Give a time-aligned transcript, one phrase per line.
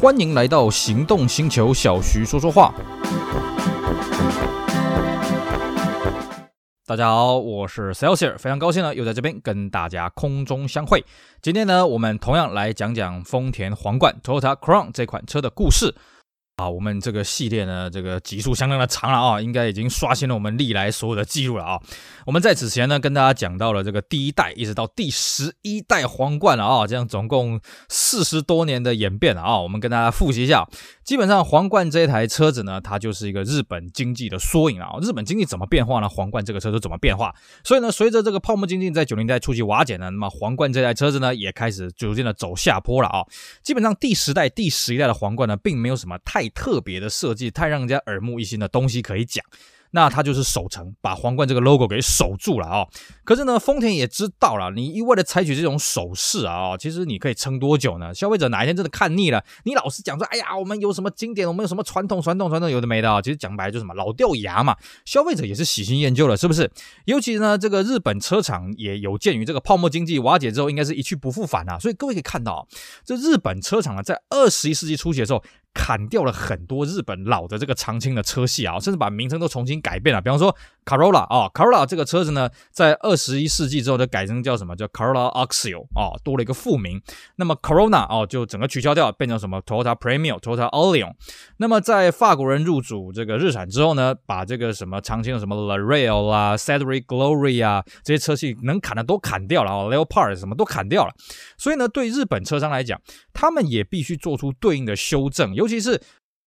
[0.00, 2.72] 欢迎来到行动星球，小徐说说话。
[6.86, 11.04] 大家好，我是 Celsius，非常高兴呢，又在这边跟大家空中相会。
[11.42, 15.92] 今天呢，我们同样来讲讲丰田皇冠 Toyota Crown 这款车的故事。
[16.58, 21.80] 啊，我们这个系列呢，这个集数相当的长了啊，应该已经刷新了我们历来所有的记录了啊。
[22.26, 29.60] 我们在此前呢，跟大家讲到了这个第一代一直到第十一代皇冠了啊，这样总共四十多年的演变了啊。
[29.60, 30.68] 我们跟大家复习一下，
[31.04, 34.98] 基本上皇冠这台车子呢，它就是一个日本经济的缩影啊。
[35.00, 36.08] 日本经济怎么变化呢？
[36.08, 37.32] 皇冠这个车就怎么变化。
[37.62, 43.22] 所以呢，随着这个泡沫经济在九零代初期瓦解呢，那么皇冠这台车子呢，也开始逐渐的走下坡了啊。
[43.62, 49.44] 基本上第十代、第十一代的皇冠呢，并没有什么太特别的设计，太让人家耳目一新的东西可以讲。
[49.90, 52.86] 那它就是守城，把皇冠这个 logo 给守住了啊、
[53.24, 58.12] 可是呢，丰田也知道了，你一味的采取这种手势啊，其实你可以撑多久呢？
[58.14, 63.22] 消费者哪一天真的看腻了，你老是讲说，哎呀，我们有什么经典，我们有什么传统，传统，传统，有的没的啊。
[63.22, 64.76] 其实讲白了就什么老掉牙嘛。
[65.06, 66.70] 消费者也是喜新厌旧了，是不是？
[67.06, 71.78] 尤其呢，这个日本车厂也有鉴于这个泡沫经济瓦解之后，应该是一去不复返啊。
[71.78, 72.68] 所以各位可以看到，
[73.06, 75.42] 这日本车厂呢，在二十一世纪初期的时候。
[75.74, 80.20] 砍掉了很多日本老的这个长青的车系啊，甚至把名称都重新改变了。
[80.20, 84.74] 比方说 Corolla 啊，Corolla 这个车子呢，在二十一世纪之后就改成叫什么？
[84.74, 87.00] 叫 Corolla Axio 啊，多了一个副名。
[87.36, 91.12] 那么 Corona 哦，就整个取消掉，变成什么 Toyota Premio、Toyota Allion。
[91.58, 101.12] 那么在法国人入主这个日产之后呢，把这个什么长青的什么 Lareal 啊、Cedric Glory 啊这些车系能砍的都砍掉了啊，Leopard 什么都砍掉了。
[101.56, 103.00] 所以呢，对日本车商来讲，
[103.32, 106.00] 他们也必须做出对应的修正，尤其是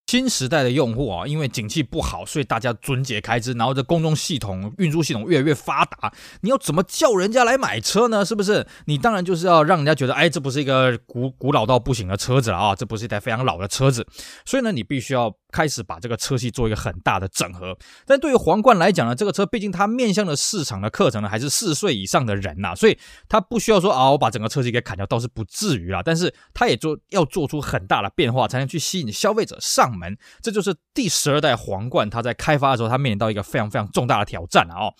[0.07, 8.25] 新时代的用户啊，因为景气不好，所以大家撙节开支，然后这公众系统、运输系统越来越发达，你要怎么叫人家来买车呢？
[8.25, 8.65] 是不是？
[8.85, 14.07] 你当然就是要让人家觉得，哎，这不是一个古古老到不行的车子了啊，这不是一台非常老的车子，
[14.45, 15.35] 所以呢，你必须要。
[15.51, 26.01] 开始把这个车系做一个很大的整合，但对于皇冠来讲呢，这个车毕竟它面向的市场的课程呢，还是四岁以上的人呐、啊，所以它不需要说啊，我把整个车系给砍掉，倒是不至于啦。
[26.03, 30.17] 但是它也做要做出很大的变化，才能去吸引消费者上门。
[30.41, 34.93] 这就是第十二代皇冠，它在开发的时候，它面临到一个非常非常重大的挑战啊、哦。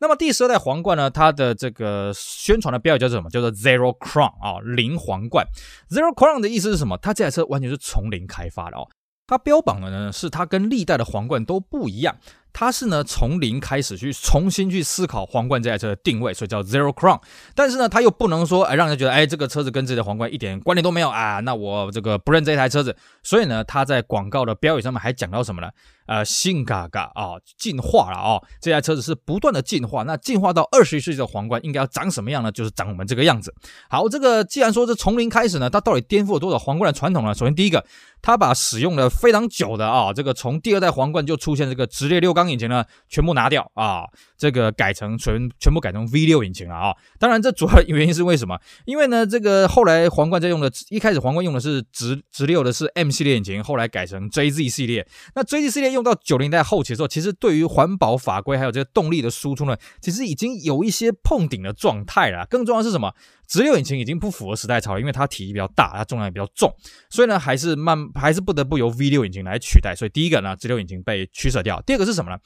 [0.00, 3.30] 那么第十二代皇冠呢，它的这个宣传的标语叫做什么？
[3.30, 5.46] 叫做 Zero Crown 啊，零皇冠。
[5.88, 6.98] Zero Crown 的意思是什么？
[6.98, 8.86] 它这台车完全是从零开发的哦。
[9.26, 12.14] 它标榜的呢，是它跟历代的皇冠都不一样，
[12.52, 17.20] 它是呢从零开始去重新去思考皇冠这台车的定位，所以叫 Zero Crown。
[17.54, 22.94] 但是呢，它又不能说哎让人觉得哎这个车子跟自己的皇冠一点关联都没有啊，那我这个不认这台车子。
[23.22, 25.70] 所以呢，它在广告的标语上面还讲到什么呢？
[26.06, 30.02] 呃，新嘎嘎啊，进化了啊、这台车子是不断的进化。
[30.02, 32.52] 那进化到二十一世纪的皇冠应该要长什么样呢？
[32.52, 33.54] 就是长我们这个样子。
[33.88, 37.34] 好，这个既然说是从零开始呢，它到底颠覆了多少皇冠的传统呢？
[37.34, 37.84] 首先第一个，
[38.20, 44.04] 它把使用了非常久的啊，这个从第二代皇冠就出现这个直列六缸引擎呢，全部拿掉啊，
[44.44, 46.94] 这个改成全全部改成 V 六引擎了啊。
[47.18, 48.60] 当然，这主要原因是为什么？
[48.84, 55.06] 因为呢，这个后来皇冠在用的，一开始皇冠用的是直直六的是 M 系列引擎，后来改成 JZ 系列。
[55.34, 62.46] 那 JZ 系列用到九零代后期的时候，其实对于环保法规还有这个动力的输出呢，其实已经有一些碰顶的状态了。
[62.50, 63.14] 更重要的是什么？
[63.46, 66.72] 直六引擎已经不符合时代潮流，因为它体积比较大，它重量也比较重，
[67.08, 69.94] 所以呢，还是慢，还是不得不由 V 六引擎来取代。
[69.94, 71.80] 所以第一个呢，直六引擎被取舍掉。
[71.82, 72.38] 第二个是什么呢？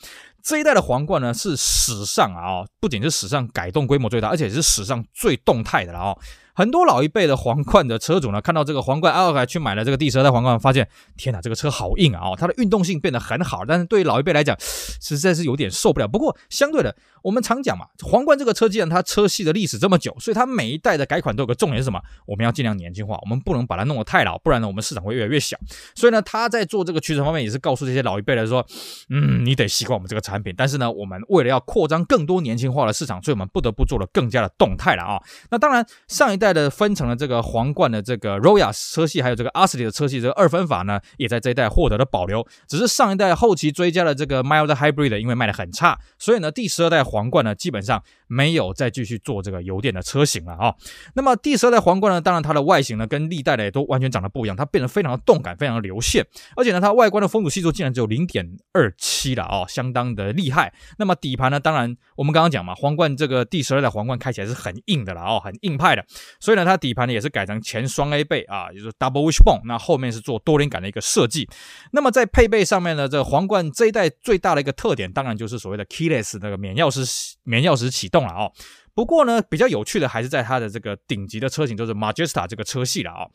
[0.43, 6.19] 这一代的皇冠呢，是史上啊，不仅是史上改动规模最大，而且是史上最动态的了哦。
[6.59, 12.31] 很多老一辈的皇冠的车主呢，看到这个皇冠，啊，去买了这个第十二代皇冠，发现天哪，这个车好硬啊！
[12.31, 14.57] 哦，它的运动性变得很好，但是对于老一辈来讲，
[15.01, 16.09] 实在是有点受不了。
[16.09, 22.01] 不过相对的，我们常讲嘛，皇冠这个车既然它车系的历史这么久，所以它每一代的改款都有个重点是什么？
[22.27, 25.57] 我们要尽量年轻化，我们不能把它弄得太老，不然呢，我们市场会越来越小。
[25.95, 28.67] 所以呢，他在做这个取舍方面，也是告诉这些老一辈来说，
[29.11, 30.53] 嗯，你得习惯我们这个产品。
[30.57, 35.23] 但是呢，我们为了要扩张更多年轻化的市场，所以我们不得不做的更加的动态了啊。
[35.53, 37.39] 那当然，上一代的分成了这个。
[37.49, 42.47] 皇冠的这个 Royal 车系，还有这个 asti 的车系，这个二分法呢，也在这一代获得了保留。
[42.69, 50.75] 只是上一代后期追加了这个 Mild Hybrid，因为卖的很差，所以呢，第十二代皇冠呢，基本上没有再继续做这个油电的车型了啊、
[51.15, 56.25] 那么第十二代皇冠呢，当然它的外形呢，跟历代的也都完全长得不一样，它变得非常的动感，非常的流线，
[56.57, 60.73] 而且呢，它外观的风阻系数竟然只有零点二七了、哦，相当的厉害。
[60.99, 66.05] 那么底盘呢，当然我们刚刚讲嘛，皇冠这个第十二代皇冠开起来是很硬的了哦，很硬派的，
[66.41, 71.49] 所以呢，它底盘呢也是改成前双 A 背啊，就是 Double Wishbone，那后面是做多连杆的一个设计。
[71.93, 78.51] 那么在配备上面呢，这皇冠这一代最大的一个特点，当然就是所谓的 Keyless 那个免钥匙免钥匙启动动了哦。
[78.95, 83.29] 不过呢，比较有趣的还是在它的这个顶级的车型，就是 Majesta 这个车系了啊、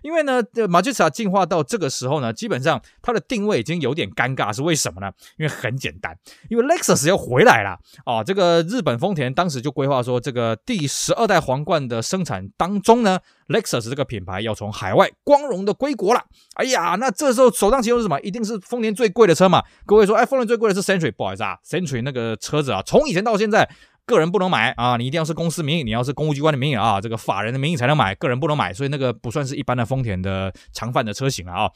[0.00, 5.12] 因为呢，Majesta 进化到这个时候呢，基本上它的定位已经有点尴尬，是为什么呢？
[5.36, 6.16] 因为很简单，
[6.48, 16.24] 因为 Lexus 要回来了啊、这个日本丰田当时就规划说，这个第十二代皇冠的生产当中呢，Lexus 这个品牌要从海外光荣的归国了。
[16.54, 18.18] 哎呀，那这时候首当其冲是什么？
[18.22, 19.62] 一定是丰田最贵的车嘛。
[19.84, 23.68] 各位说，哎，丰田最贵的是 Century，不好意思啊，Century 那个车子啊，从以前到现在。
[24.10, 31.70] 个人不能买啊，你一定要是公司名义，你要是公务机关的名义啊，这个法人的名义才能买，个人不能买，所以那个不算是一般的丰田的常范的车型了啊。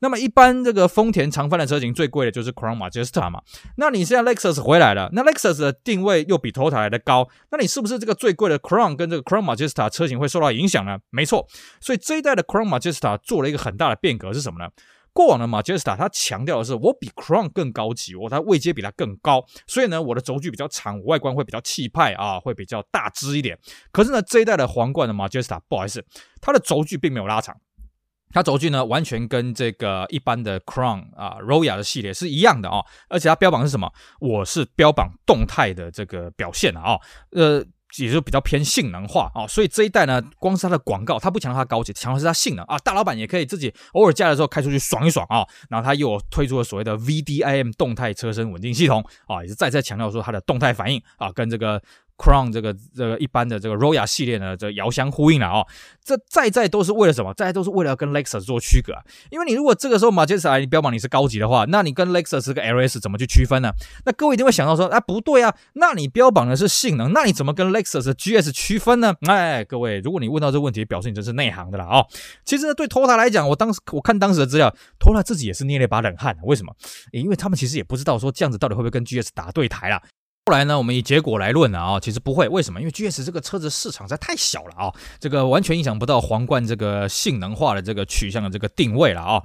[0.00, 3.42] 那么一般这个丰田常贩的车型最贵的就是 Crown Majesta 嘛。
[3.78, 10.98] 那你现在 Lexus 回来了，那 Lexus 的定位又比 Toyota 来的高，那你是不是这个最贵的 Crown 跟这个 Crown Majesta 车型会受到影响呢？
[11.10, 11.48] 没错，
[11.80, 14.70] 所以这一代的 Crown Majesta 做了一个很大的变革是什么呢？
[15.18, 23.58] 过往的 Majesta 它强调的是我比 Crown 更高级，我它位阶比它更高，所以呢我的轴距比较长，外观会比较气派啊，会比较大只一点。
[23.90, 26.04] 可是呢这一代的皇冠的 Majesta 不好意思，
[26.40, 27.56] 它的轴距并没有拉长，
[28.30, 32.78] 它轴距呢完全跟这个一般的 Crown 啊 Royal 的系列是一样的啊，
[33.08, 33.92] 而且它标榜是什么？
[34.20, 36.96] 我是标榜动态的这个表现啊，
[37.32, 37.66] 呃。
[37.96, 42.78] 也就比较偏性能化啊，所以这一代呢，光是它的广告，它不强调它高级，强调是它性能啊。
[42.78, 45.46] 大老板也可以自己偶尔驾的时候开出去爽一爽啊。
[45.70, 51.82] 然后它又推出了所谓的 VDIM 动态车身稳定系统啊，也是再次强调说它的动态反应啊，跟这个。
[52.18, 55.66] Crown 这个这个一般的这个 Royal 系列呢，这遥相呼应了哦。
[56.04, 57.32] 这再再都是为了什么？
[57.34, 58.92] 再都是为了要跟 Lexus 做区隔。
[59.30, 63.70] 因为你如果这个时候 Majesta 你标榜你是高级的话，那你跟 Lexus 这个 LS 怎么去区分呢？
[64.04, 69.14] 那各位一定会想到说，啊不对啊，那你标榜的是性能，那你怎么跟 Lexus 的 GS 区分呢？
[69.28, 72.04] 哎，各位，如果你问到这个问题，表示你真是内行的了啊。
[72.44, 76.36] 其实呢，对 Toyota 来讲，我当时我看当时的资料，Toyota 自己也是捏了一把冷汗。
[76.42, 76.74] 为什么？
[77.12, 80.00] 因为他们其实也不知道说这样子到底会不会跟 GS 打对台了。
[80.48, 82.80] 后来呢，我们以结果来论了啊、其实不会，为什么？
[82.80, 84.90] 因为 GS 这个车子市场实在太小了啊、
[85.20, 89.42] 这个完全影响不到皇冠这个性能化的这个取向的这个定位了啊、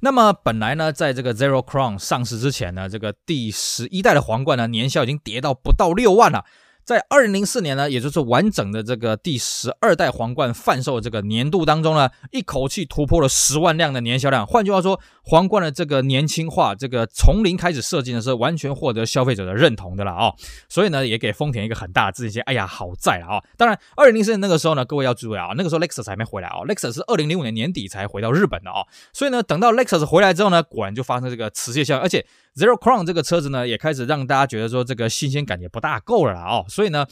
[0.00, 6.44] 那么本来呢，在这个 Zero Crown 上市之前呢，这个第十一代的皇冠呢，年销已经跌到不到六万了。
[6.84, 14.44] 在二零零四年呢，也就是完整的这个第十二代皇冠贩售这个年度当中呢，一口气突破了十万辆的年销量。
[14.44, 20.32] 换句话说，皇冠的这个年轻化，这个从零开始设计呢，是完全获得消费者的认同的了啊、
[20.68, 22.42] 所以呢，也给丰田一个很大的自信心。
[22.42, 32.26] 哎呀，好在了啊、当然，二零零四年那个时候呢，各位要注意啊，那个时候 Lexus 还没回来啊、，Lexus 是二零零五年年底才回到日本的啊、所以呢，等到 Lexus 回来之后呢，果然就发生这个磁铁效应，而且
[32.56, 37.06] Zero Crown 这个车子呢，也开始让大家觉得说这个新鲜感也不大够了啊、所以呢。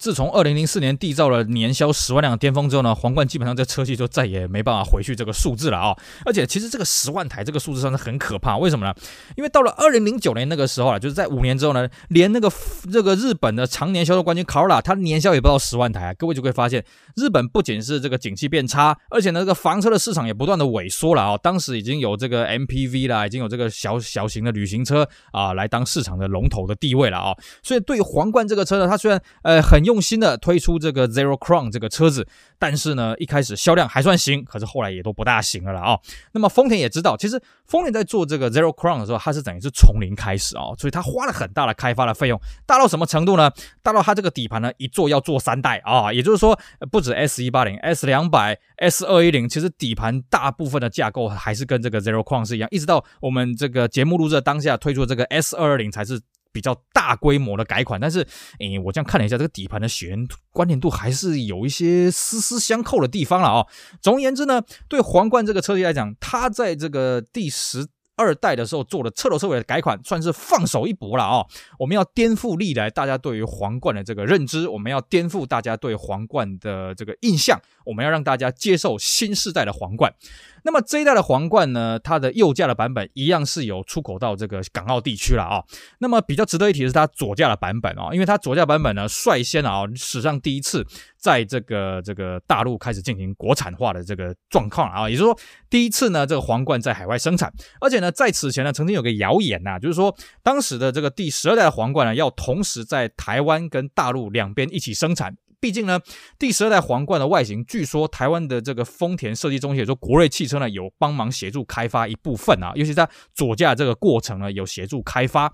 [0.00, 5.94] 自从二零零四年缔造了年销十万辆的巅峰之后呢，皇冠基本上这车系就再也没办法回去这个数字了啊！
[6.24, 8.94] 而且其实这个十万台这个数字上是很可怕，为什么呢？
[9.36, 12.50] 因为到了二零零九年那个时候啊，就是在五年之后呢，连那个
[12.90, 16.14] 这个日本的常年销售冠军 Corolla，它年销也不到十万台啊！
[16.14, 16.82] 各位就会发现，
[17.14, 21.36] 日本不仅是这个景气变差，而且呢，这个房车的市场也不断的萎缩了啊！
[21.36, 27.36] 当时已经有这个 MPV 啦，已经有这个小小型的旅行车啊，来当市场的龙头的地位了啊！
[27.62, 32.24] 所以对于皇冠这个车呢，它虽然呃很用心的推出这个 Zero Crown 这个车子，
[32.60, 36.00] 但是呢，一开始销量还算行，可是后来也都不大行了啦啊、哦。
[36.30, 43.50] 那么丰田也知道，其实丰田在做这个 Zero Crown 的时候，它是等于是从零开始啊、哦，所以它花了很大的开发的费用，大到什么程度呢？
[43.82, 46.56] 大到它这个底盘呢，一做要做三代啊、哦，也就是说，
[46.92, 56.20] 不止 S 一八零、S 两百、S 二一零，其实底盘大部分的架构还是跟这个 Zero Crown 是一样，一直到我们这个节目录制当下推出这个 S 二二零才是。
[56.52, 58.26] 比较大规模的改款，但是，
[58.58, 63.66] 诶，我这样看了一下，这个底盘的血缘关联度还是有一些丝丝相扣的地方了啊、哦。
[64.00, 71.46] 总而言之呢，对皇冠这个车系来讲，它在这个第十二代的时候做的彻头彻尾的改款，算是放手一搏了啊、哦。
[71.78, 77.58] 我们要颠覆历来大家对于皇冠的这个认知，我们要颠覆大家对皇冠的这个印象，
[77.90, 80.14] 我们要让大家接受新世代的皇冠。
[80.62, 85.64] 那么这一代的皇冠呢，它的右驾的版本一样是有出口到这个港澳地区了啊、
[86.00, 95.38] 那么比较值得一提的是它左驾的版本哦，因为它左驾版本呢率先啊史上第一次在这个这个大陆开始进行国产化的这个状况啊，也就是说
[95.70, 105.34] 第一次呢这个皇冠在海外生产，而且呢在此前呢曾经有个谣言呐，就是说当时的这个第十二代的皇冠呢要同时在台湾跟大陆两边一起生产。
[105.60, 106.00] 毕竟呢，
[106.38, 115.52] 第十二代皇冠的外形，据说台湾的这个丰田设计中心，也说国瑞汽车呢，有帮忙协助开发一部分啊，尤其在左驾这个过程呢，有协助开发。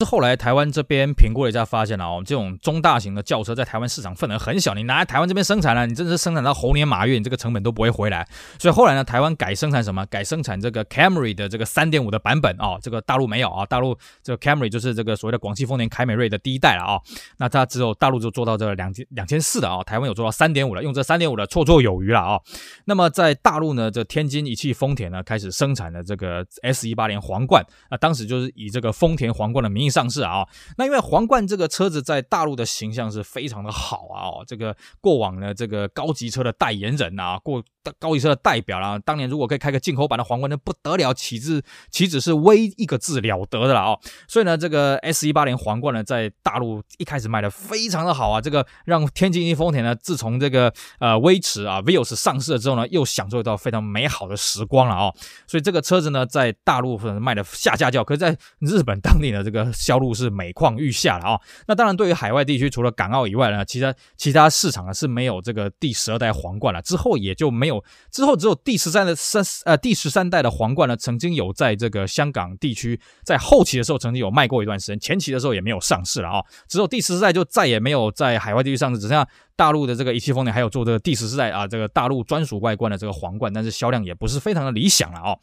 [0.00, 8.26] 是后来台湾这边评估了一下，发现了哦，这种中大型的轿车在台湾市场份额很小，你拿来台湾这边生产了，你真的是生产到猴年马月，你这个成本都不会回来。
[8.58, 10.06] 所以后来呢，台湾改生产什么？
[10.06, 17.00] 改生产这个 Camry 的这个三点五的版本哦，这个大陆没有啊，大陆这个 Camry 就是这个所谓的广汽丰田凯美瑞的第一代了啊。
[17.36, 22.40] 那它只有大陆就做到这两千两千四的啊，台湾有做到三点五了，用这三点五的绰绰有余了啊。
[22.86, 30.46] 那么在大陆呢，这天津一汽丰田呢开始生产了这个 S 一八零皇冠，啊当时就是以这个丰田皇冠的名义上市啊。
[30.78, 37.62] 那因为皇冠这个车子在大陆的形象是非常的好啊，这个过往呢，这个高级车的代言人啊，过
[37.98, 43.98] 高级车的代表啦，当年如果可以开个进口版的皇冠，那不得了，岂止岂止是威一个字了得的了哦。
[44.28, 55.14] 所以呢，这个 S 一八零皇冠呢，在大陆一开始卖的非常的好啊，这个让天津一丰田呢，自从这个呃威驰啊 Vios 上市了之后呢，又享受到非常美好的时光了哦。
[55.46, 66.82] 所以这个车子呢，在大陆卖的下下叫，可是在日本当地的这个销路是每况愈下了啊、哦，那当然，对于海外地区，除了港澳以外呢，其他其他市场呢是没有这个第十二代皇冠了。
[66.82, 76.44] 之后也就没有有，之后只有第十三的三呃第十三代的皇冠呢，曾经有在这个香港地区在后期的时候曾经有卖过一段时间，前期的时候也没有上市了啊、哦。
[76.68, 85.38] 只有第十四代就再也没有在海外地区上市，只剩下大陆的这个一汽丰田还有做这个第十四代啊这个大陆专属外观的这个皇冠，但是销量也不是非常的理想了啊、哦。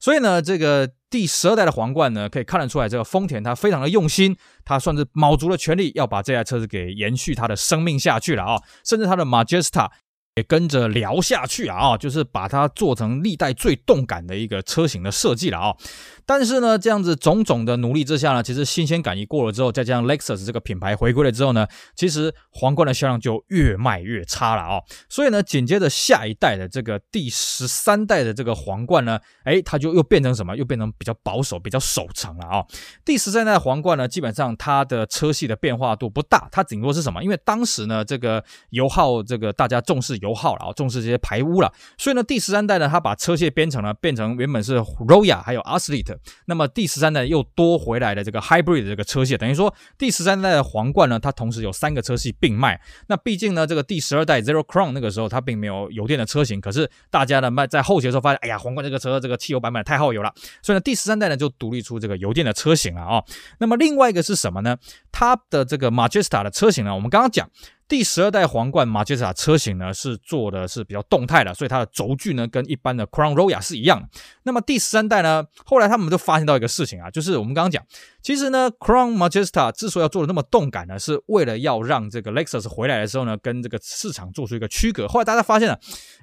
[0.00, 0.90] 所以呢，这个。
[1.08, 9.88] 第十二代的皇冠呢，可以看得出来，这个丰田它非常的用心，它算是卯足了全力要把这台车子给延续它的生命下去了啊，甚至它的 Majesta
[10.36, 15.74] 也跟着聊下去啊，就是把它做成历代最动感的一个车型的设计了啊。
[16.26, 24.82] 但是呢，这样子种种的努力之下呢，其实新鲜感一过了之后，再加上 Lexus 这个品牌回归了之后呢，其实皇冠的销量就越卖越差了啊、哦。
[25.08, 30.56] 所以呢，紧接着下一代的这个第十三代的这个皇冠呢，诶，它就又变成什么？
[30.56, 32.66] 又变成比较保守、比较守成了啊、哦。
[33.04, 37.22] 第十三代皇冠呢，基本上它的车系的变化度不大，它顶多是什么？
[37.22, 46.15] 因为当时呢，这个油耗，这个大家重视油耗了啊、哦，重视这些排污了，所以呢，第十三代呢，它把车系编成呢变成原本是 Roya 还有 Aslit
[46.46, 52.80] 那么第十三代又多回来的这个 Hybrid 的这个车系，等于说第十三代的皇冠呢，它同时有三个车系并卖。
[53.08, 60.32] 那毕竟呢，这个第十二代 Zero Crown 那个时候它并没有油电的车型，可是大家呢卖在后期的时候发现，哎呀，皇冠这个车这个汽油版本太耗油了，
[60.62, 63.22] 所以呢第十三代呢就独立出这个油电的车型了啊、
[63.58, 64.76] 那么另外一个是什么呢？
[65.12, 67.48] 它的这个 Majesta 的车型呢，我们刚刚讲。
[67.88, 74.08] 第十二代皇冠马杰斯塔车型呢，是做的是比较动态的，所以它的轴距呢跟一般的 Crown Royal 是一样的。
[74.42, 77.84] 那么第十三代呢，后来他们就发现到一个事情啊，就是我们刚刚讲，
[78.26, 85.06] 其实呢 Crown Majesta 之所以要做的那么动感呢，是为了要让这个 Lexus 回来的时候呢，跟这个市场做出一个区隔。
[85.06, 85.74] 后来大家发现了，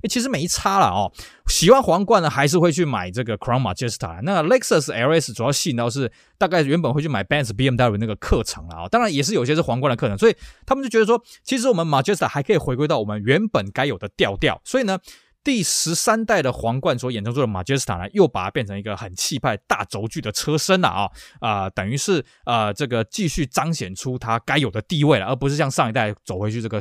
[0.02, 1.10] 诶，其实没差了哦。
[1.48, 4.20] 喜欢皇冠呢，还是会去买这个 Crown Majesta。
[4.24, 14.60] 那 Lexus LS 主要吸引到是大概原本会去买 Benz BMW 那个课程了啊，当然也是有些是皇冠的课程，所以他们就觉得说，其实我们 Majesta 还可以回归到我们原本该有的调调。
[14.66, 15.00] 所以呢，
[15.44, 26.80] 第十三代的皇冠所衍生出的 Majesta 呢，又把它变成一个很气派大轴距的车身了啊啊，等于是呃这个继续彰显出它该有的地位了，而不是像上一代走回去这个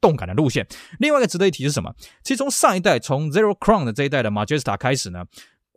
[0.00, 0.66] 动感的路线。
[1.00, 1.92] 另外一个值得一提是什么？
[2.22, 5.24] 其实从上一代从 Zero Crown 的这一代的 Majesta 开始呢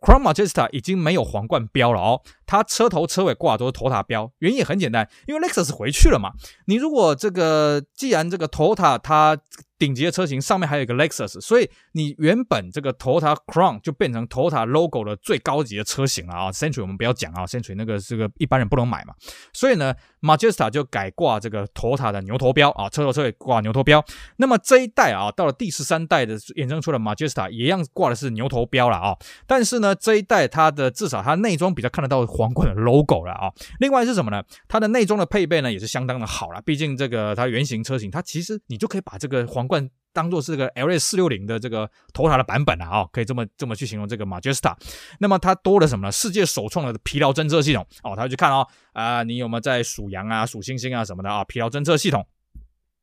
[0.00, 6.32] ，Crown Majesta 已经没有皇冠标了哦，它车头车尾挂的都是 Toyota 标，原因也很简单，因为 Lexus 回去了嘛。
[6.66, 9.38] 你如果这个既然这个 Toyota 它
[9.78, 16.50] 顶级的车型上面还有一个 Lexus，所以你原本这个 Toyota Crown 就变成 Toyota logo 的最高级的车型了啊。
[16.50, 19.14] Century 我们不要讲啊，Century 那个这个一般人不能买嘛。
[19.52, 24.04] 所以呢，Majesta 就改挂这个 Toyota 的牛头标啊，车头车尾挂牛头标。
[24.38, 29.16] 那么这一代啊，到了第十三代的衍生出的 Majesta 也一样挂的是牛头标了啊。
[29.46, 33.52] 但是呢，这一代它的至少它内装比较看得到皇冠的 logo 了啊。
[33.80, 34.42] 另外是什么呢？
[34.68, 36.62] 它的内装的配备呢也是相当的好了。
[36.62, 44.74] 毕竟这个它原型车型，它其实你就可以把这个皇冠当做是个 LS 四六零的这个头头的版本了啊，可以这么这么去形容这个 Majesta。
[45.18, 46.12] 那么它多了什么呢？
[46.12, 51.44] 世界首创的疲劳侦测系统哦，它会去看哦，啊，你有没有在数羊啊、数星星啊什么的啊？
[51.44, 52.26] 疲劳侦测系统。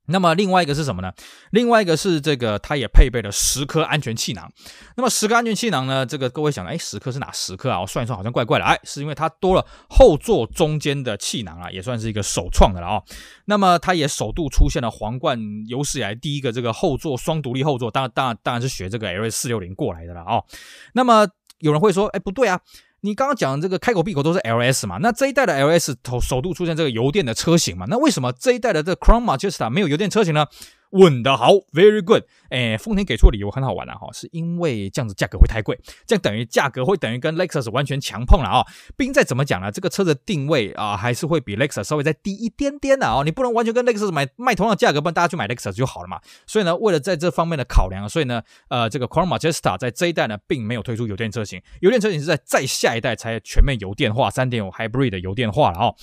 [0.08, 1.12] 那么另外一个是什么呢？
[1.52, 4.52] 另外一个是这个，它也配备了十颗安全气囊。
[4.96, 6.06] 那么十颗安全气囊呢？
[6.06, 7.82] 这个各位想，哎，十颗是哪十颗啊？
[7.82, 8.66] 我算一算，好像怪怪的。
[8.66, 13.04] 哎，是因为它多了后座中间的气囊啊，也算是一个首创的了啊、哦。
[13.46, 20.46] 那么它也首度出现了皇冠有史以来第一个这个后座双独立后座，当然当然当然是学这个 LS 四六零过来的了啊、哦。
[20.94, 21.28] 那么
[21.60, 22.60] 有人会说，哎，不对啊。
[23.06, 24.98] 你刚刚讲的这个开口闭口都是 LS 嘛？
[25.00, 27.86] 那这一代的 LS 头首度出现这个油电的车型嘛？
[27.88, 30.48] 那为什么这一代的这 Crown Majesta 没有油电车型呢？
[30.96, 32.24] 问得好，very good。
[32.50, 38.66] 诶，丰田给出的理由很好玩啊，哈，是因为这样子价格会太贵，这样等于价格会等于跟 Lexus 完全强碰了啊。
[38.96, 43.24] 毕竟再怎么讲呢，这个车的定位啊，还是会比 Lexus 稍微再低一点点的啊。
[43.26, 46.22] 你不能完全跟 Lexus 买卖同样的价格，不然大家去买 Lexus 就好了嘛。
[46.48, 55.94] 所以呢，为了在这方面的考量，所以呢，呃，这个 Crown Majesta 在这一代呢，并没有推出油电车型，油电车型是在再下一代才全面油电化，三点五 Hybrid 的油电化了啊。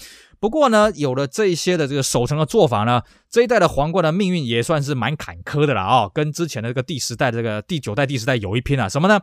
[0.43, 9.21] 不过呢，有了这一些的这个守城的做法呢，这一代的皇冠的命运也算是蛮坎坷的了啊、跟之前的这个第十代、这个第九代、第十代有一拼啊，什么呢？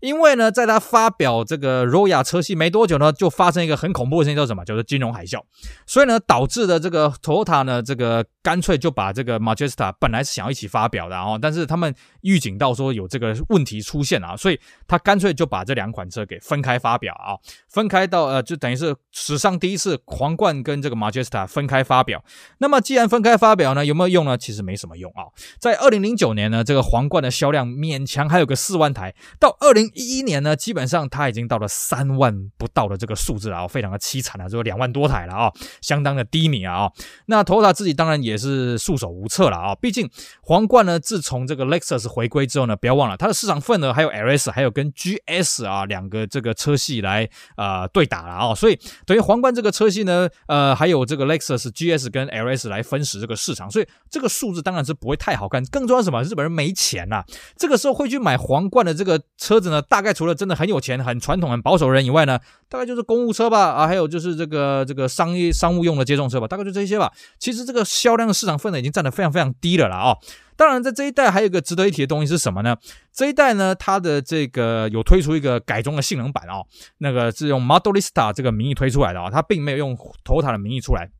[0.00, 4.64] 因为呢，在他发表这个 Roya 车系没多久呢，就发生一个很恐怖的事情，叫什么？
[4.64, 5.40] 叫做金融海啸。
[5.86, 17.36] 所以呢，导致的这个 Toyota 呢，这个干脆就把这个 Majesta 本来是想要一起发表的啊，但是他们预警到说有这个问题出现啊，所以他干脆就把这两款车给分开发表啊，
[17.68, 22.22] 分开到呃，就等于是史上第一次皇冠跟这个 Majesta 分开发表。
[22.58, 24.36] 那么既然分开发表呢，有没有用呢？
[24.36, 25.24] 其实没什么用啊。
[25.58, 36.90] 在二零零九年呢，这个皇冠的销量勉强还有个四万台，到二零一一年呢，基本上它已经到了三万不到的这个数字了啊，非常的凄惨了，只有两万多台了啊，相当的低迷啊。
[37.26, 40.08] 那 Toyota 自己当然也是束手无策了啊，毕竟
[40.42, 55.64] 皇冠呢，自从这个 Lexus 回归之后呢，不要忘了它的市场份额还有 LS，还有跟 GS 啊两个这个车系来呃对打了啊，所以等于皇冠这个车系呢，呃还有这个 Lexus GS 跟 LS 来分食这个市场，所以这个数字当然是不会太好看。
[55.66, 56.22] 更重要什么？
[56.22, 57.24] 日本人没钱呐，
[57.56, 59.73] 这个时候会去买皇冠的这个车子呢？
[59.82, 62.38] 大概除了真的很有钱、很传统、很保守人以外呢，
[62.68, 67.12] 大概就是公务车吧，啊，还有就是这个这个商业商务用的接送车吧，大概就这些吧。
[67.38, 70.16] 其实这个销量的市场份额已经占得非常非常低了啦啊。
[70.56, 72.76] 当然，在这一代还有一个值得一提的东西是什么呢？
[73.12, 76.64] 这一代呢，它的这个有推出一个改装的性能版哦，
[76.98, 81.10] 那个是用 Modelista 这个名义推出来的啊，它并没有用 Toyota 的名义出来。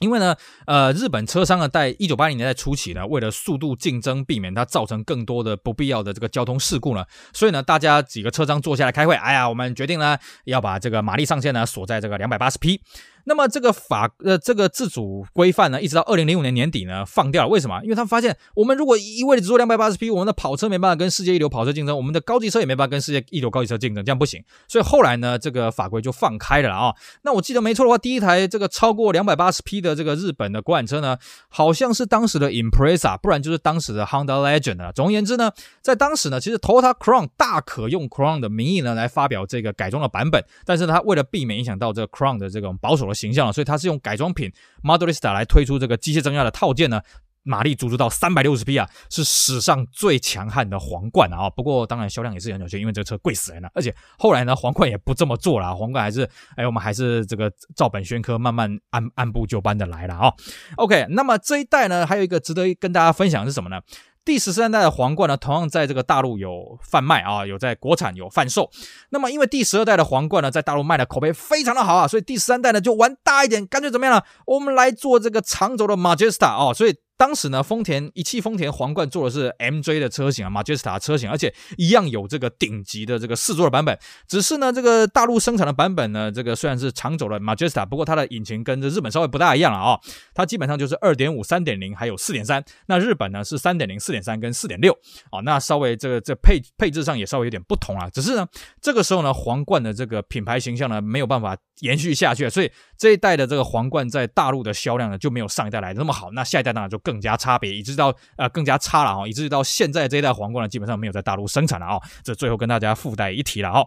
[0.00, 0.36] 因为呢，
[0.66, 12.80] 呃，日本车商呢，在一九八零年代初期呢，为了速度竞争，避免它造成更多的不必要的这个交通事故呢，所以呢，大家几个车商坐下来开会，哎呀，我们决定呢，要把这个马力上限呢锁在这个两百八十匹。
[13.24, 17.48] 那么这个法呃这个自主规范呢，一直到二零零五年年底呢放掉了。
[17.48, 17.80] 为什么？
[17.82, 24.42] 因为他们发现，我们如果一味的只做两百八十匹，我们的跑车没办法跟世界一流跑车竞争，我们的高级车也没办法跟世界一流高级车竞争，这样不行。
[24.66, 26.94] 所以后来呢，这个法规就放开了啊。
[27.22, 34.92] 那我记得没错的话，第一台这个超过两百八十匹的这个日本的国产车呢，好像是当时的 Impreza，不然就是当时的 Honda Legend 了。
[34.92, 44.50] 总而言之呢，在当时呢，其实 Toyota Crown 大可用 Crown 的名义呢来发表这个改装的版本，但是他为了避免影响到这个 Crown 的这种保守的形象，所以它是用改装品
[44.82, 47.00] Modelista 来推出这个机械增压的套件呢，
[47.42, 51.48] 马力足足到三百六十匹啊，是史上最强悍的皇冠啊！
[51.48, 53.70] 不过当然销量也是很有限，因为这个车贵死人了。
[53.74, 60.32] 而且后来呢，皇冠也不这么做了，皇冠还是哎，我们还是这个照本宣科，慢慢按按部就班的来了啊。
[60.76, 63.80] OK，那么这一代呢，还有一个值得跟大家分享的是什么呢？
[64.28, 68.68] 第十三代的皇冠呢，同样在这个大陆有贩卖啊，有在国产有贩售。
[69.08, 74.22] 那么因为第十二代的皇冠呢，在大陆卖的口碑非常的好啊，所以第十三代呢就玩大一点，干脆怎么样呢？
[74.44, 76.94] 我们来做这个长轴的 Majesta 哦，所以。
[77.18, 83.98] 当时呢，丰田一汽丰田皇冠做的是 MJ 的车型啊，Majesta 车型，而且一样有这个顶级的这个四座的版本。
[84.28, 89.98] 只是呢，这个大陆生产的版本呢，这个虽然是长轴的 Majesta，不过它的引擎跟这日本稍微不大一样了啊、
[90.32, 92.64] 它基本上就是二点五、三点零还有四点三。
[92.86, 94.96] 那日本呢是三点零、四点三跟四点六
[95.32, 95.40] 啊。
[95.40, 98.08] 那稍微这个这配配置上也稍微有点不同啊。
[98.08, 98.46] 只是呢，
[98.80, 106.30] 这个时候呢，皇冠的这个品牌形象呢没有办法延续下去，所以这一代的这个皇冠在大陆的销量呢就没有上一代来的那么好。
[106.32, 106.98] 那下一代当然就。
[107.08, 111.98] 更加差别，以至到呃更加差了啊，以至于到现在这一代皇冠呢，基本上没有在大陆生产了啊。
[112.22, 113.82] 这最后跟大家附带一提了啊。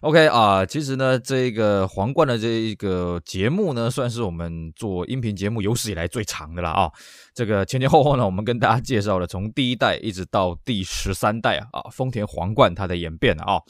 [0.00, 6.88] OK 啊，其实呢，这个皇冠的这一个节目呢，算是我们做音频节目有史以来最长的了啊。
[7.34, 13.60] 这个前前后后呢，我们跟大家介绍了从第一代一直到第十三代啊，啊，丰田皇冠它的演变啊。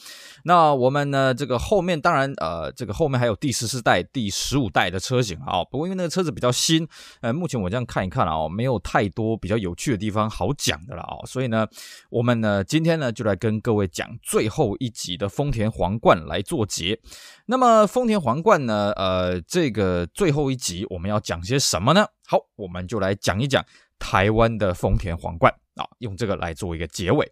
[0.45, 5.64] 那我们呢，这个后面当然呃，这个后面还有第十四代、第十五代的车型啊。
[5.64, 6.87] 不过因为那个车子比较新，
[7.23, 11.25] 呃，目前我这样看一看啊，没有太多比较有趣的地方好讲的了啊。
[11.27, 11.67] 所以呢，
[12.11, 16.17] 我们呢今天呢就来跟各位讲最后一集的丰田皇冠。
[16.26, 16.98] 来做结，
[17.46, 18.92] 那么丰田皇冠呢？
[18.96, 22.07] 呃，这个最后一集我们要讲些什么呢？
[22.26, 23.64] 好，我们就来讲一讲
[23.98, 27.31] 台湾的丰田皇冠啊，用这个来做一个结尾。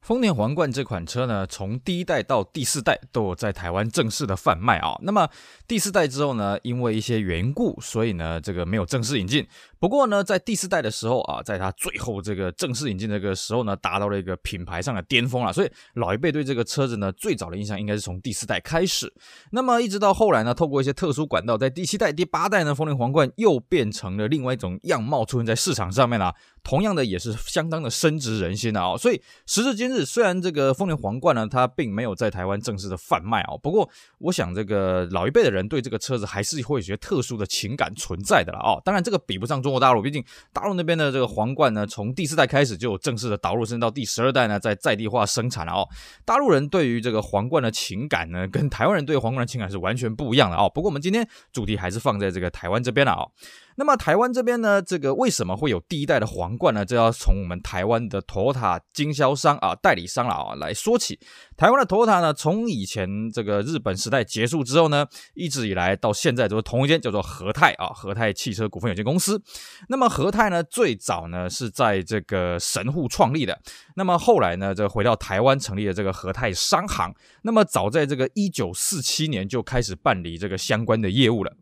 [0.00, 4.96] 丰田皇冠这款车呢，从第一代到第四代都有在台湾正式的贩卖啊。
[5.02, 5.28] 那么
[5.68, 9.46] 第四代之后呢，因为一些缘故，所以呢，这个没有正式引进。
[9.80, 15.50] 不过呢，在第四代的时候啊，在它最后这个正式引进的这个时候呢，达到了一个品牌上的巅峰了。
[15.50, 19.10] 所以老一辈对这个车子呢，最早的印象应该是从第四代开始。
[19.52, 26.34] 那么一直到后来呢，透过一些特殊管道，在第七代、第八代呢，丰田皇冠又变成了另外一种样貌出现在市场上面了。
[26.62, 33.88] 同样的也是相当的深植人心的啊，所以时至今日，虽然这个丰田皇冠呢，它并没有在台湾正式的贩卖啊，不过
[34.18, 38.76] 我想这个老一辈的人对这个车子还是会有些特殊的情感存在的了啊。
[38.84, 45.88] 当然这个比不上中中国大陆，毕竟大陆那边的这个皇冠呢，从第四代开始就有正式的导入，甚至到第十二代呢，在在地化生产了哦。
[46.24, 50.68] 大陆人对于这个皇冠的情感呢，跟台湾人对皇冠的情感是完全不一样的哦。
[50.74, 53.30] 不过我们今天主题还是放在这个台湾这边了哦。
[53.76, 56.84] 那么台湾这边呢，这个为什么会有第一代的皇冠呢？
[56.84, 61.18] 这要从我们台湾的 Toyota 经销商啊、代理商了啊来说起。
[61.56, 69.40] 台湾的 Toyota 呢，从以前这个日本时代结束之后呢，一直以来到现在都是同一间叫做和泰啊，和泰汽车股份有限公司。
[69.88, 73.58] 那么和泰呢，最早呢是在这个神户创立的，
[73.96, 77.14] 那么后来呢，这回到台湾成立了这个和泰商行。
[77.42, 81.52] 那么早在这个一九四七年就开始办理这个相关的业务了。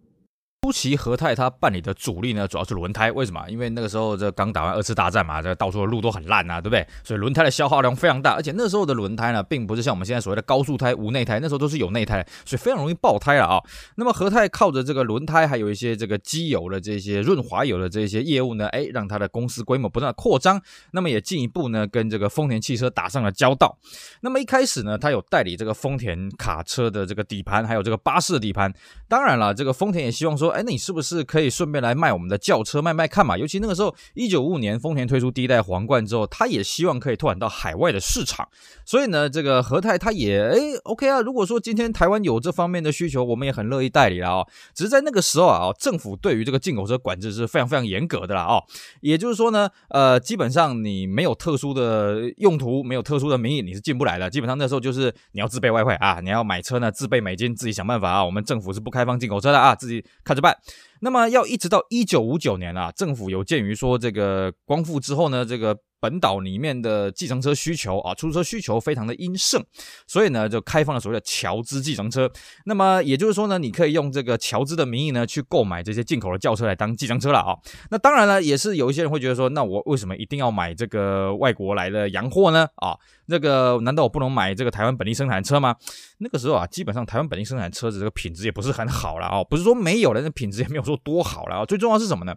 [0.63, 3.13] 初期和泰它办理的主力呢，主要是轮胎。
[3.13, 3.49] 为什么？
[3.49, 6.85] 因为那个时候这刚打完二次大战嘛，这到处的路都很烂啊，对不对？
[7.05, 13.63] 所以轮胎的消耗量非常大，而且那时候的轮胎呢，并不是像我们现在所谓的高速胎无内胎，那时候都是有内胎，所以非常容易爆胎了啊。
[13.95, 23.79] 那么和泰靠着这个轮胎，还有一些这个机油的这些润滑油的这些业务呢，哎，让它的公司规模不断的扩张，那么也进一步呢跟这个丰田汽车打上了交道。
[24.23, 28.75] 那么一开始呢，他有代理这个丰田卡车的这个底盘，还有这个巴士的底盘。
[29.09, 33.37] 当然了，这个丰田也希望说，哎，那你是不是可以顺便来卖我们的轿车，卖卖看嘛？
[33.37, 38.49] 尤其那个时候，一九五五年丰田推出第一代皇冠之后，他也希望可以拓展到海外的市场。
[38.85, 41.21] 所以呢，这个和泰他也哎，OK 啊。
[41.21, 44.47] 如果说今天台湾有这方面的需求，我们也很乐意代理了啊。
[44.75, 48.63] 只是在那个时候啊，政府对于这个进口车管制是非常非常严格的啦啊。
[49.01, 54.31] 也就是说呢，呃，基本上你没有特殊的用途，没有特殊的名义，你是进不来的。
[54.31, 58.25] 基本上那时候就是你要自备外汇啊，你要买车呢，自备美金，自己想办法啊。
[58.25, 60.57] 我们政府是不开放进口车的啊，自己看失败。
[61.01, 65.77] 那么要一直到一九五九年啊，政府有鉴于说这个光复之后呢，这个。
[66.01, 69.65] 本岛里面的计程车需求啊，出租车需求非常的殷盛，
[70.07, 72.31] 所以呢，就开放了所谓的侨资计程车。
[72.65, 77.57] 那么也就是说呢，你可以用这个侨资的名义呢，去购买这些进口的轿车来当计程车了啊。
[77.91, 82.67] 那当然了，也是有一些人会觉得说，那我为什么一定要买这个外国来的洋货呢？
[82.77, 85.75] 啊，那个难道我不能买这个台湾本地生产车吗？
[86.19, 91.65] 那个时候啊，基本上台湾本地生产车子这个品质也不是很好了啊，不是说没有了，那品质也没有说多好了啊。
[91.65, 92.35] 最重要是什么呢？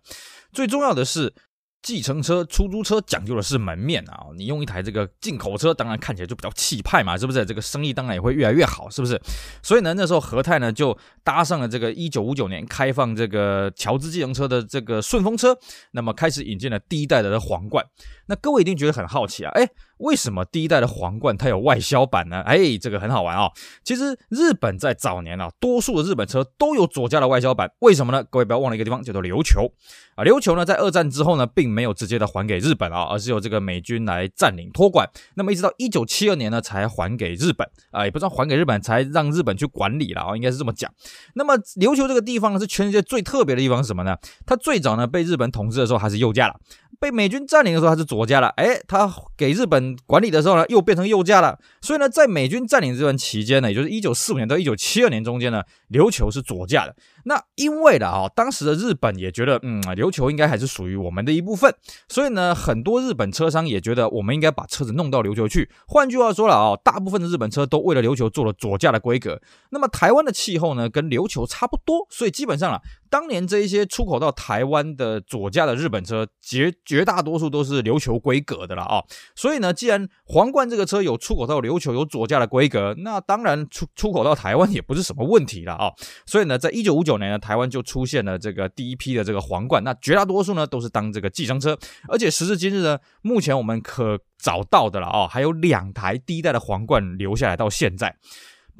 [0.51, 1.33] 最重要的是。
[1.81, 7.45] 计程车、出租车讲究的是门面啊，你用一台这个进口车，当然看起来就比较气派嘛，是不是？
[7.45, 9.19] 这个生意当然也会越来越好，是不是？
[9.63, 15.57] 所以呢，那时候和泰呢就搭上了这个一九五九年开放这个乔治计程车的这个顺风车，
[15.91, 17.83] 那么开始引进了第一代的皇冠。
[18.27, 22.41] 那各位一定觉得很好奇啊，诶，为什么第一代的皇冠它有外销版呢？
[22.43, 23.51] 诶，这个很好玩啊、哦。
[23.83, 28.23] 其实日本在早年啊，多数的日本车都有左驾的外销版，为什么呢？
[28.29, 29.71] 各位不要忘了一个地方，叫做琉球
[30.15, 30.23] 啊。
[30.23, 35.07] 琉球呢，在二战之后呢，并没有直接的还给日本啊，而是由这个美军来占领托管。
[35.35, 40.91] 那么一直到一九七二年呢，才还给日本啊，也不知道还给日本，才让日本去管理了啊，应该是这么讲。
[41.35, 44.15] 那么琉球这个地方呢，是全世界最特别的地方是什么呢？
[44.45, 46.55] 它最早呢被日本统治的时候还是右驾了。
[47.01, 48.49] 被美军占领的时候，它是左驾了。
[48.49, 51.57] 哎，它给日本管理的时候呢，又变成右驾了。
[51.81, 56.95] 所以呢，在美军占领这段期间呢，也就是一九四五年到一九七二年中间呢，琉球是左驾的。
[57.25, 61.73] 那因为的啊，当时的日本也觉得，嗯，琉球应该还是属于我们的一部分。
[62.07, 65.69] 所以呢，很多日本车商也觉得，我们应该把车子弄到琉球去。
[65.87, 69.41] 换句话说了啊，大部分的日本车都为了琉球做了左驾的规格。
[69.71, 72.81] 那么台湾的气候呢，跟琉球差不多，所以基本上啊。
[73.11, 79.03] 当年这一些出口到台湾的左驾的日本车，绝绝大多数都是琉球规格的了啊。
[79.35, 85.91] 所以呢，既然皇冠这个车有出口到琉球，有左驾的规格，那当然出出口到台湾也不是什么问题了啊。
[86.25, 98.15] 所以呢，在一九五九九年，台湾就出现了这个第一批的这个皇冠，那绝大多数呢都是当这个计程车，而且时至今日呢，目前我们可找到的了啊，还有两台第一代的皇冠留下来到现在。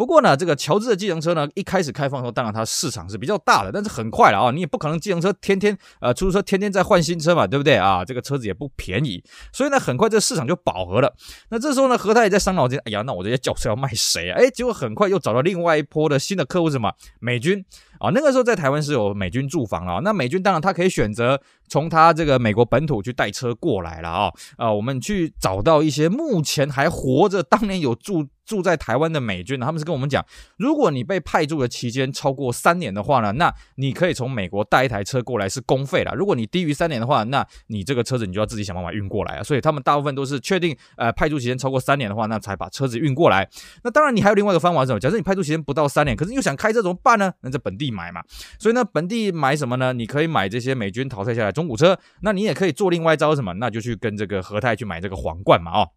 [0.02, 8.04] 不过呢，这个乔治的计程车呢，一开始开放的时候，当然它市场是比较大的，但是很快了啊，你也不可能计程车天天呃，出租车天天在换新车嘛，对不对啊？
[8.04, 11.14] 这个车子也不便宜，所以呢，很快这个市场就饱和了。
[11.52, 14.40] 那这时候呢，何太也在伤脑筋，哎呀，那我这些轿车要卖谁啊？
[14.40, 16.92] 哎，结果很快又找到另外一波的新的客户什么？
[17.20, 17.64] 美军。
[18.00, 30.26] 啊，那个时候在台湾是有美军驻防了，那美军当然他可以选择从他这个美国本土去带车过来了啊，啊，我们去找到一些目前还活着，当年有驻住在台湾的美军，他们是跟我们讲，
[30.58, 36.12] 如果你被派驻的期间超过三年的话呢，那你可以从美国带一台车过来是公费啦。
[36.14, 39.44] 如果你低于三年的话，那你这个车子你就要自己想办法运过来啊。
[39.44, 43.48] 所以他们大部分都是确定呃派驻期间超过三年的话，那才把车子运过来。
[43.86, 45.00] 那当然你还有另外一个方法是什么？
[45.00, 47.32] 假设你派驻期间不到三年，可是又想开车怎么办呢？
[47.40, 48.22] 那在本地买嘛。
[48.60, 49.94] 所以呢，本地买什么呢？
[49.94, 53.54] 你可以买这些美军淘汰下来中古车，那你也可以做另外一招什么？
[53.54, 55.90] 那就去跟这个和泰去买这个皇冠嘛，哦。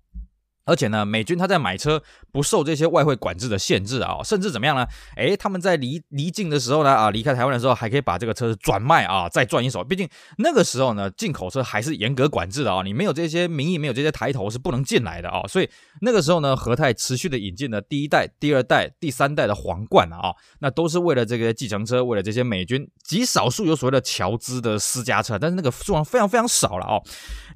[0.66, 4.86] 而且呢，美军他在买车不受这些外汇管制的限制啊，甚至怎么样呢？
[5.16, 9.84] 诶，他们在离离境的时候呢，啊，离开台湾的时候，还可以把这个车子转卖啊，再赚一手。
[9.84, 15.46] 毕竟那个时候呢，进口车还是严格管制的啊，你没有这些名义，没有这些抬头是不能进来的啊。
[15.46, 15.68] 所以
[16.00, 26.98] 那个时候呢，和泰持续的引进了第一代、第二代、第三代的皇冠啊，那都是为了这个计程车，为了这些美军，极少数有所谓的乔兹的私家车，但是那个数量非常非常少了啊。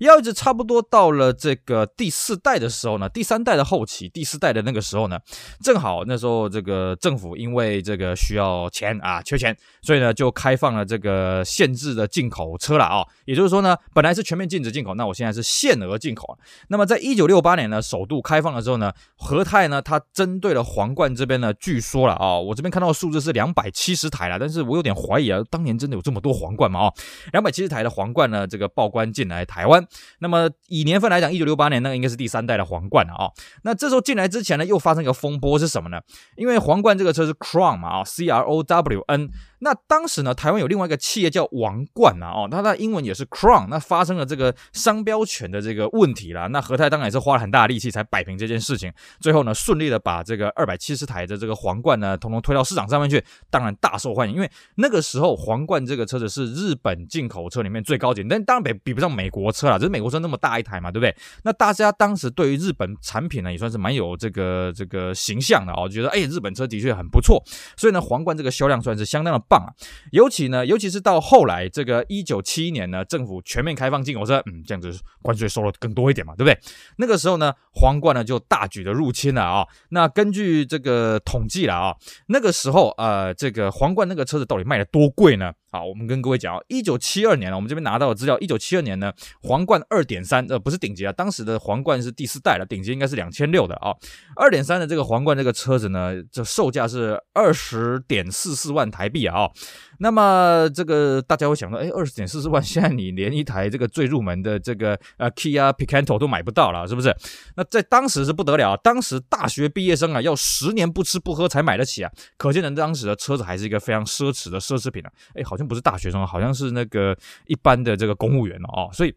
[0.01, 2.98] 要一直差不多到了这个第四代的时候。
[2.99, 5.19] 那第三代的后期，第四代的那个时候呢，
[5.63, 13.05] 正好那时候这个政府因为这个需要钱啊，缺钱，所以呢就开放了这个限制的进口车了啊。
[13.25, 16.39] 也就是说呢，本来是全面禁止进口，那我现在是限额进口。
[16.69, 26.87] 那么在一九六八年呢，首度开放的时候呢，和泰呢，它针对了皇冠这边呢，据说了啊，我这边看到数字是两百七十台了，但是我有点怀疑啊，当年真的有这么多皇冠吗？
[26.87, 26.93] 啊，
[27.33, 29.85] 两百七十台的皇冠呢，这个报关进来台湾，
[30.21, 33.07] 那么以年份来讲，一九六八年那个应该是第三代的皇冠。
[33.09, 33.31] 啊，
[33.63, 36.01] 那这时候进来之前呢，又发生一个风波是什么呢？
[36.37, 39.31] 因为皇冠这个车是 Crown 嘛啊，C R O W N。
[39.61, 46.49] 那当时呢，台湾有另外一个企业叫王冠啊，哦，它的英文也是 Crown，那发生了这个商标权的这个问题了。
[46.49, 54.35] 那和泰当然也是花了很大的力气才摆平这件事情，最后呢，顺利的把这个二百七十台的这个皇冠呢，统统推到市场上面去，当然大受欢迎。
[54.35, 61.13] 因为那个时候皇冠这个车子是日本进口车里面最高级，但当然比比不上美国车了，只是美国车那么大一台嘛，对不对？
[61.43, 67.43] 那大家当时对于日本产品呢，也算是蛮有这个这个形象的哦，觉得哎，日本车的确很不错，
[67.77, 69.45] 所以呢，皇冠这个销量算是相当的。
[69.49, 69.73] 棒啊！
[70.13, 76.59] 尤其呢，尤其是到后来这个一九七一年呢，政府全面开放进口车，嗯，这样子关税收了更多一点嘛，对不对？
[76.99, 79.67] 那个时候呢，皇冠呢就大举的入侵了啊。
[79.91, 81.95] 那根据这个统计了啊，
[82.27, 85.53] 那个时候呃，这个皇冠那个车子到底卖的多贵呢？
[85.71, 93.93] 好，我们跟各位讲啊，一九七二年呢，我们这边拿到的资料，一九七二年呢，皇冠二点三，呃，不是顶级啊，当时的皇冠是第四代了，顶级应该是两千六的啊，
[94.35, 99.51] 二点三的这个皇冠这个车子呢，这售价是二十点四四万台币啊。
[99.99, 107.15] 那么这个大家会想到，哎，二十点四十万， 现在你连一台这个最入门的这个呃 Kia Picanto 都买不到了，是不是？
[107.57, 115.11] 那在当时是不得了，当时大学毕业生啊，要十年不吃不喝才买得起啊，可见呢，当时的车子还是一个非常奢侈的奢侈品啊。
[115.35, 119.15] 哎，好像不是大学生，好像是那个一般的这个公务员哦，所以。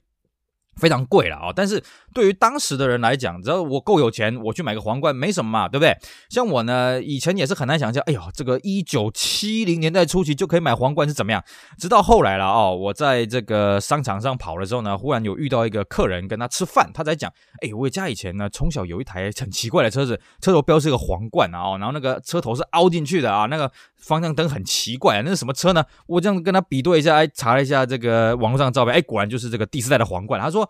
[0.78, 1.52] 非常贵了啊！
[1.54, 5.96] 但是对于当时的人来讲，只要我够有钱，我去买个皇冠没什么嘛，对不对？
[6.30, 11.44] 像我呢，以前也是很难想象，哎呦，这个一九七零年代初期就可以买皇冠是怎么样？
[11.78, 17.32] 直到后来了哦，我在这个商场上跑的时候呢，忽然有遇到一个客人跟他吃饭，他在讲，
[17.62, 25.84] 哎，我家以前呢从小有一台很奇怪的车子，车头标是个皇冠啊，然后那个车头是凹进去的啊，那个方向灯很奇怪，那是什么车呢？
[26.08, 30.42] 我这样跟他比对一下，哎，查了一下这个网络上的照片，哎，果然就是这个第四代的皇冠。
[30.42, 30.61] 他说。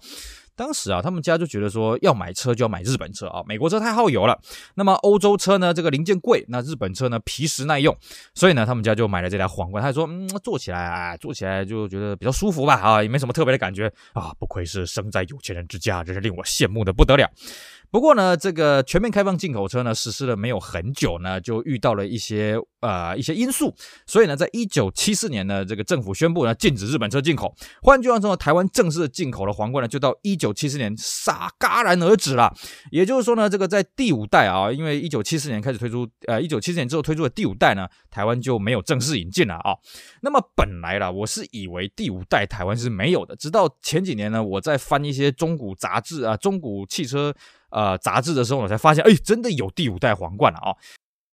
[0.53, 4.39] 当时啊，他们家就觉得说，要买车就要买日本车啊，美国车太耗油了。
[4.75, 7.97] 那么欧洲车呢，这个零件贵，那日本车呢，皮实耐用，
[8.35, 9.81] 所以呢，他们家就买了这台皇冠。
[9.81, 14.33] 他说，嗯，坐起来啊，坐起来就觉得比较舒服吧，啊，也没什么特别的感觉啊。
[14.37, 17.27] 不愧是生在有钱人之家，真是令我羡慕的不得了。
[17.91, 23.75] 不过呢，这个全面开放进口车呢，实施了没有很久呢，就遇到了一些呃一些因素，
[24.07, 27.53] 所以呢，在一九七四年呢，这个政府宣布呢，禁止日本车进口。
[27.81, 32.53] 换句话说呢，台湾正式进口的皇冠呢，就到一九七四年戛戛然而止了。
[32.91, 39.75] 也就是说呢，这个在第五代啊，因为一九七四年开始推出，呃，一九七四年之后推出的第五代呢，台湾就没有正式引进了啊。
[40.21, 47.35] 那么本来啦，我是以为第五代台湾是没有的，直到前几年呢，我在翻一些中古杂志啊，中古汽车。
[47.71, 50.75] 呃，杂志的时候我才发现，哎，真的有第五代皇冠了啊！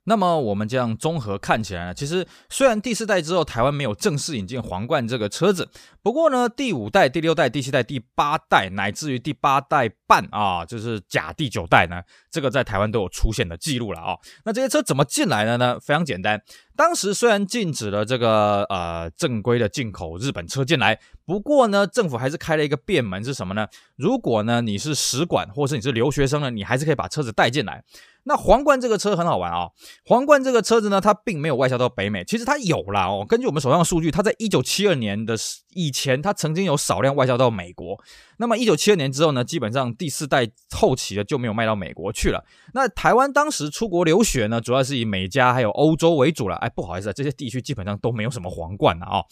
[0.04, 5.68] 那么我们这样综合看起来呢，其实虽然第四代之后台湾没有正式引进皇冠这个车子，
[6.02, 14.16] 不过呢，第五代、第六代、第七代、第八代，乃至于第八代半啊，就是假第九代呢，这个在台湾都有出现的记录了啊。
[14.46, 15.78] 那这些车怎么进来的呢？
[15.78, 16.42] 非常简单。
[16.78, 23.66] 当时虽然禁止了这个呃正规的进口日本车进来，不过呢，政府还是开了一个便门，是什么呢？
[23.96, 27.82] 如果呢你是使馆或是你是留学生呢，你还是可以把车子带进来。
[28.24, 29.72] 那皇冠这个车很好玩啊、哦，
[30.04, 33.24] 皇冠这个车子呢，它并没有外销到北美，其实它有啦哦。
[33.26, 35.34] 根据我们手上的数据，它在一九七二年的
[35.72, 37.98] 以前，它曾经有少量外销到美国。
[38.36, 42.44] 那么一九七二年之后呢，基本上第四代后期的就没有卖到美国去了。
[42.74, 46.56] 那台湾当时出国留学呢，主要是以美加还有欧洲为主了。
[46.68, 49.24] 不好意思啊，这些地区基本上都没有什么皇冠了啊、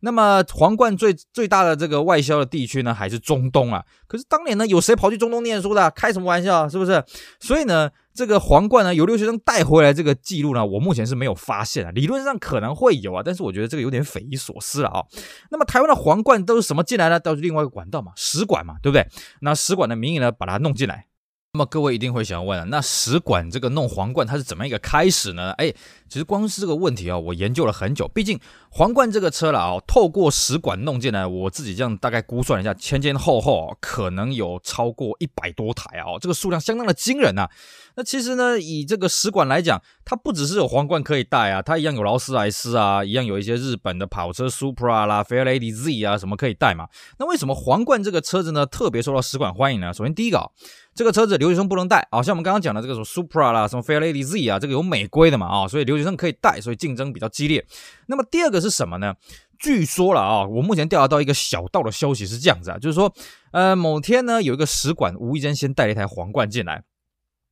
[0.00, 3.84] 那么皇冠最最大的这个外销的地区呢，还是中东啊。
[4.06, 5.90] 可是当年呢，有谁跑去中东念书的？
[5.90, 7.02] 开什么玩笑，是不是？
[7.40, 7.90] 所以呢。
[8.16, 11.90] 这个皇冠呢，有留学生带回来这个记录呢，我目前是没有发现啊。
[11.90, 15.02] 理论上可能会有啊，但是我觉得这个有点匪夷所思了啊。
[15.50, 17.18] 那么台湾的皇冠都是什么进来呢？
[17.18, 19.04] 都是另外一个管道嘛，使馆嘛，对不对？
[19.40, 21.06] 那使馆的名义呢，把它弄进来。
[21.54, 25.50] 那么各位一定会想问啊，那使馆这个弄皇冠，它是怎么一个开始呢？
[25.58, 25.74] 哎。
[26.14, 28.06] 其实光是这个问题啊，我研究了很久。
[28.06, 28.38] 毕竟
[28.70, 37.48] 皇冠这个车了啊，透过使馆弄进来，我自己这样大概估算一下，前前后后可能有超过一百多台啊，这个数量相当的惊人呐。
[37.96, 46.86] 那其实呢，以这个使馆来讲，它不只是有皇冠可以带啊，它一样有劳斯莱斯啊，一样有一些日本的跑车 Supra 啦、Fairlady Z 啊什么可以带嘛。
[47.18, 49.92] 那为什么皇冠这个车子呢，特别受到使馆欢迎呢？
[49.92, 50.46] 首先第一个啊，
[50.94, 57.64] 这个车子留学生不能带啊，像我们刚刚讲的这个什么 Supra 啦、什么 Fairlady Z 啊，这个有美规的嘛啊，所以留学生可以带，所以竞争比较激烈。
[58.06, 59.14] 那么第二个是什么呢？
[59.58, 63.10] 据说了啊，我目前调查到一个小道的消息是这样子啊，就是说，
[63.52, 66.82] 呃，某天呢，有一个使馆无意间先带了一台皇冠进来，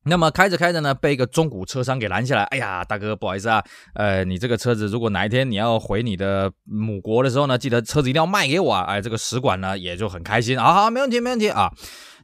[0.05, 2.43] 那么开着开着呢，被一个中古车商给拦下来。
[2.43, 3.63] 哎呀，大哥，不好意思啊，
[3.95, 8.83] 呃，你这个车子如果哪一天你要回你的母国的时候呢，记得车子一定要卖给我啊。
[8.83, 11.71] 哎，这个使馆呢也就很开心啊，好，没问题，没问题啊。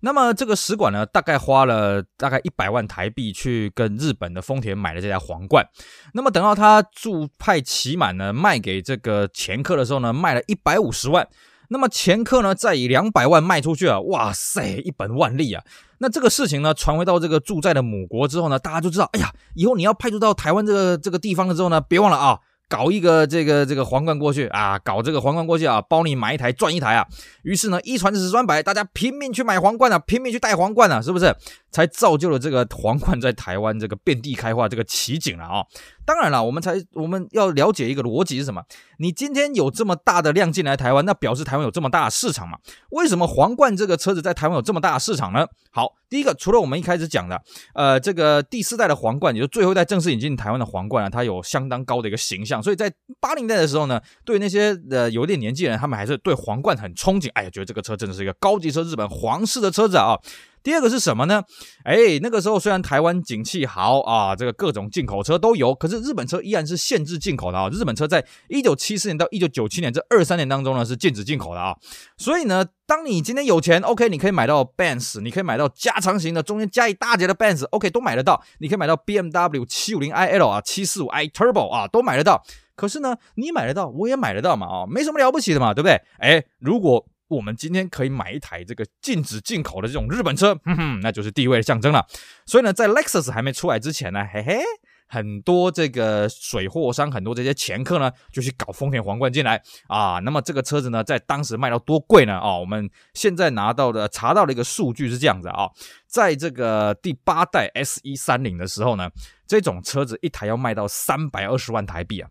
[0.02, 5.66] 那么这个使馆呢，大概花了大概一百万台币去跟日本的丰田买了这台皇冠。
[6.14, 11.28] 那么等到他驻派期满呢，卖给这个前客的时候呢，卖了一百五十万。
[11.72, 15.64] 那么前客呢，再以两百万卖出去啊，哇塞，一本万利啊！
[16.00, 22.40] 那这个事情呢，传回到这个驻在的母国之后呢，大家就知道，哎呀，以后你要派驻到台湾这个这个地方了之后呢，别忘了啊。
[22.70, 27.06] 搞一个这个这个皇冠过去啊，搞这个皇冠过去啊，包你买一台赚一台啊。
[27.42, 31.36] 于是呢，一传十，十传百，大家拼命去买皇冠啊，拼命去戴皇冠啊，是不是？
[31.72, 35.64] 才造就了这个皇冠在台湾这个遍地开花这个奇景了啊。
[36.10, 38.64] 当然了，我们才我们要了解一个逻辑是什么？
[38.98, 42.58] 你今天有这么大的量进来台湾，那表示台湾有这么大的市场嘛？
[42.90, 45.46] 为什么皇冠这个车子在台湾有这么大的市场呢？
[45.70, 47.40] 好，第一个，除了我们一开始讲的，
[47.76, 57.30] 呃，这个第四代的皇冠，也就最后一代正式引进台湾的皇冠啊，它有相当高的一个形象，所以在八零代的时候呢，对那些呃有点年纪的人，他们还是对皇冠很憧憬。
[57.36, 60.18] 哎呀，觉得这个车真的是一个高级车，日本皇室的车子啊。
[60.64, 61.44] 第二个是什么呢？
[61.84, 67.70] 哎，那个时候虽然台湾景气好啊，这个各种进口车都有，可是日本车依然是限制进口的啊。
[67.70, 71.76] 日本车在一九七四年到一九九七年这二三年当中呢，是禁止进口的啊。
[72.18, 78.42] 所以呢，当你今天有钱，OK，你可以买到 Benz，你可以买到加长型的，中间加一大截的 Benz，OK，都买得到。
[78.60, 82.44] 你可以买到 BMW 七五零 iL 啊，七四五 i Turbo 啊，都买得到。
[82.76, 86.02] 可是呢，你买得到，我也买得到嘛啊，没什么了不起的嘛，对不对？
[86.18, 92.06] 哎，如果我们今天可以买一台这个禁止进口的这种日本车，哼哼，那就是地位的象征了。
[92.46, 94.60] 所以呢，在 Lexus 还没出来之前呢，嘿嘿，
[95.08, 100.20] 很多这个水货商，很多这些掮客呢，就去搞丰田皇冠进来啊。
[100.20, 102.34] 那么这个车子呢，在当时卖到多贵呢？
[102.34, 105.70] 啊，我们现在拿到的查到的一个数据是这样子啊，
[106.08, 109.10] 在这个第八代 S 一三零的时候呢，
[109.48, 112.30] 这种车子一台要卖到三百二十万台币啊。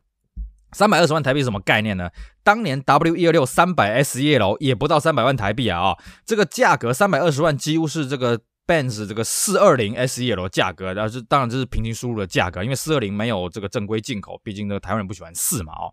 [0.72, 2.10] 三百二十万台币是什么概念呢？
[2.42, 5.80] 当年 W 一二六三百 S E L 也不到三百万台币啊！
[5.80, 15.88] 啊，这个价格三百二十万几乎是这个 Benz 这个四二零 S E L 的价格，但是当然这是平行输入的价格，因为四二零没有这个正规进口，毕竟这个台湾人不喜欢四嘛啊！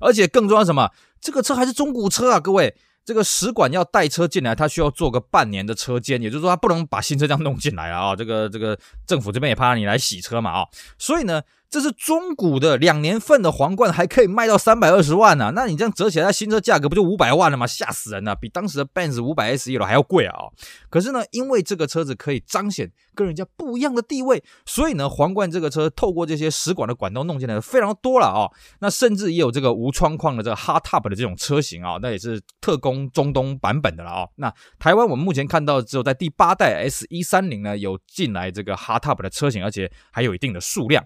[0.00, 0.90] 而且更重要什么？
[1.20, 2.40] 这个车还是中古车啊！
[2.40, 8.14] 各位，这个使馆要带车进来，他需要做个半年的车间，也就是说他不能把新车这样弄进来啊！
[8.14, 10.66] 这个这个政府这边也怕你来洗车嘛啊！
[10.98, 11.42] 所以呢。
[11.70, 17.66] 这是中古的两年份的皇冠，还可以卖到三百二十万呢、那你这样折起来，新车价格不就五百万了吗？
[17.66, 20.34] 吓死人了，比当时的 Benz 五百 S E 了还要贵啊！
[20.88, 28.48] 可是呢，因为这个车子可以彰显跟人家不一样的地位，所以呢，皇冠这个车透过这些使馆的管道弄进来的非常多了啊。
[28.80, 34.28] 那甚至也有这个无窗框的这个 Hardtop 的这种车型啊，那也是特供中东版本的了啊。
[34.36, 41.04] 那台湾我们目前看到只有在第八代 S 一三零呢有进来这个 Hardtop 的车型，而且还有一定的数量。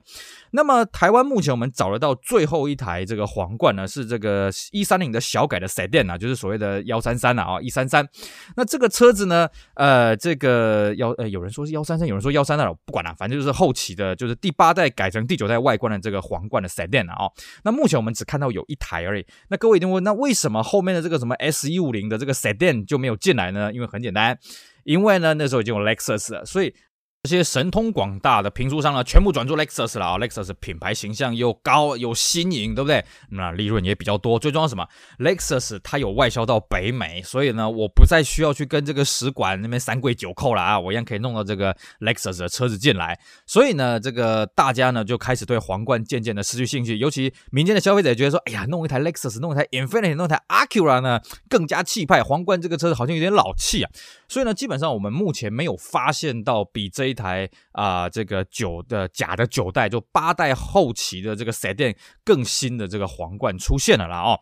[0.53, 8.07] 那么台湾目前我们找得到最后一台这个皇冠呢，是这个一三零的小改的 sedan 啊，就是所谓的幺三三啊，一三三。
[8.55, 17.31] 那这个车子呢，呃，这个幺呃，有人说是幺三三，有人说幺三二，不管了，反正就是后期的，就是第八代改成第九代外观的这个皇冠的 sedan 啊。
[17.65, 19.27] 那目前我们只看到有一台而已。
[19.49, 23.73] 那各位一定问，那为什么后面的这个什么 S 一五零的这个 sedan 就没有进来呢？
[23.73, 24.39] 因为很简单，
[24.85, 26.75] 因为呢那时候已经有 Lexus 了，所以。
[27.23, 33.05] 这些神通广大的评书商呢，全部转做 Lexus 了啊！Lexus 品牌形象又高又新颖，对不对？
[33.31, 34.41] 那利润也比较多。
[34.41, 34.85] 最重要什么
[35.21, 40.81] ？Lexus 它有外销到北美，所以呢，我不再需要去跟这个使馆那边三跪九叩了啊！
[40.81, 43.17] 我一样可以弄到这个 Lexus 的车子进来。
[43.47, 52.21] 所以呢，这个大家呢就开始对皇冠渐渐的失去兴趣，尤其民间的消费者觉得说，哎呀，弄一台 Lexus，弄一台 Infiniti，弄一台 Acura 呢更加气派。
[52.21, 53.91] 皇冠这个车子好像有点老气啊。
[54.29, 61.95] 所以呢，基本上我们目前没有发现到比这一台啊、这个九的假的九代就八代后期的这个 sed
[62.25, 64.41] 更新的这个皇冠出现了啦哦。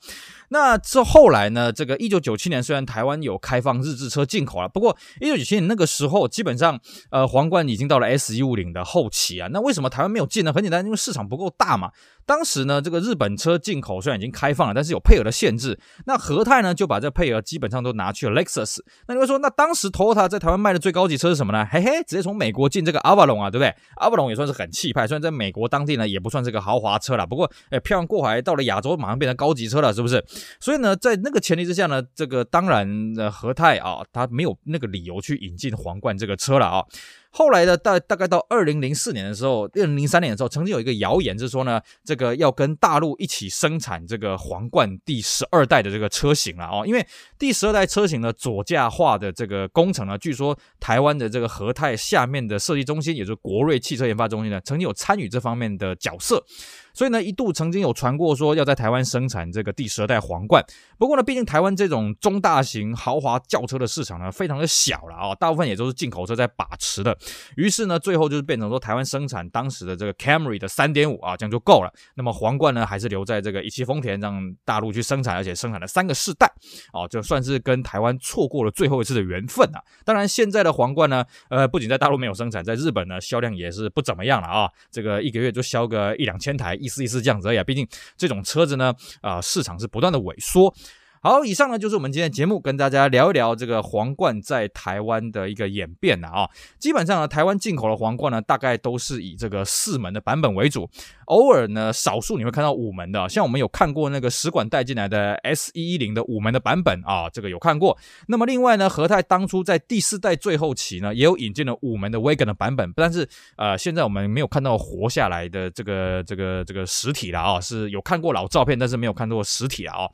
[0.53, 1.73] 那这后来呢？
[1.73, 6.79] 这个一九九七年虽然台湾有开放日制车进口了，不过一九九七年那个时候基本上，
[7.11, 9.49] 呃，皇冠已经到了 S 一五零的后期啊。
[9.53, 10.53] 那为什么台湾没有进呢？
[10.53, 11.93] 很简单，因为市场不够大嘛。
[12.27, 15.79] 当时呢，这个日本车进口虽然已经开放了，但是有配额的限制。
[16.07, 18.79] 那和泰呢就把这配额基本上都拿去了 Lexus。
[19.07, 21.65] 那你会说，那当时 Toyota 在台湾卖的最高级车是什么呢？
[21.71, 30.25] 嘿嘿，直接从美国进这个 Avalon 啊，对不对？Avalon 也算是很气派，虽然在美国当地呢也不算是个豪华车了，不过哎，漂洋过海到了亚洲，马上变成高级车了，是不是？
[30.61, 36.85] 所以呢，在那个前提之下呢，这个当然的和泰啊，他没有那个理由去引进皇冠这个车了啊。
[37.33, 47.07] 后来呢大大概到二零零四年的时候，二零零三年的时候，曾经有一个谣言，是说呢，这个要跟大陆一起生产这个皇冠第十二代的这个车型了哦，因为
[47.39, 56.45] 第十二代车型的左驾化的这个工程呢，据说台湾的这个和泰下面的设计中心，也就是国瑞汽车研发中心呢，曾经有参与这方面的角色。
[56.93, 60.65] 所以呢，一度曾经有传过说要在台湾生产这个第十二代皇冠。
[60.99, 67.17] 不过呢，毕竟台湾这种中大型豪华轿车的市场呢，非常的小了啊，大部分也都是进口车在把持的。
[67.57, 71.93] 于是呢，最后就是变成说台湾生产当时的这个 Camry 的三点五啊，这样就够了。
[72.17, 76.51] 那么皇冠呢，还是留在这个一汽丰田让大陆去生产，而且生产了三个世代，
[76.93, 79.81] 哦，就算是跟台湾错过了最后一次的缘分啊。
[80.05, 84.69] 当然，现在的皇冠呢，呃，不仅在大陆没有生产，在日本呢销量也是不怎么样了啊。
[84.91, 86.77] 这个一个月就销个一两千台。
[86.81, 90.75] 一丝一丝这样子而已啊，毕竟这种车子呢，啊、市场是不断的萎缩。
[91.23, 96.49] 好，以上呢就是我们今天的节目，跟大家聊一聊这个皇冠在台湾的一个演变了啊。
[96.79, 100.89] 基本上呢，台湾进口的皇冠呢，大概都是以这个四门的版本为主，
[101.27, 107.99] 偶尔呢，少数你会看到五门的，像我们有看过那个使馆带进来的 S 一一零的五门的版本啊，这个有看过。
[108.29, 120.09] 那么另外呢，和泰当初在第四代最后期呢，也有引进了五门的 Wagon 的版本，但是呃，现在我们没有看到活下来的这个这个这个实体了啊，是有看过老照片，但是没有看过实体了啊。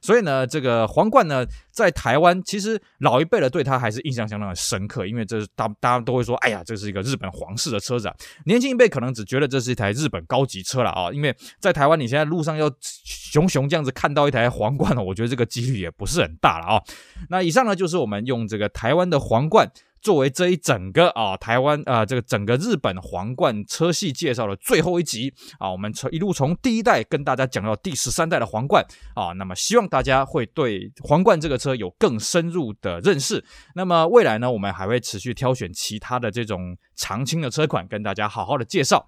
[0.00, 8.14] 所以呢，这个皇冠呢，在台湾其实老一辈的对他还是印象相当的深刻，因为这是大大家都会说，哎呀，这是一个日本皇室的车子啊。
[8.44, 16.82] 年轻一辈可能只觉得这是一台日本高级车了啊，因为在台湾你现在路上要熊熊这样子看到一台皇冠呢，我觉得这个几率也不是很大了啊。
[17.30, 19.66] 那以上呢，就是我们用这个台湾的皇冠。
[20.02, 28.84] 作为这一整个啊台湾啊这个整个日本皇冠车系介绍的最后一集啊，我们从一路从第一代跟大家讲到第十三代的皇冠
[29.14, 33.42] 啊，那么希望大家会对皇冠这个车有更深入的认识。
[33.74, 39.06] 那么未来呢，我们还会持续挑选其他的这种常青的车款跟大家好好的介绍。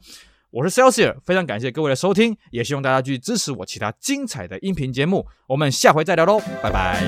[0.50, 5.26] 我是 Celsius，非常感谢各位的收听，也希望大家继续支持我其他精彩的音频节目。
[5.48, 7.02] 我们下回再聊喽，拜拜。